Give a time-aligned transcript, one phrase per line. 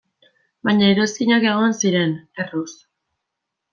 [0.69, 2.73] Baina iruzkinak egon ziren, erruz.